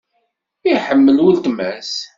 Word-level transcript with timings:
Iḥemmel 0.71 1.17
wletma-s. 1.25 1.93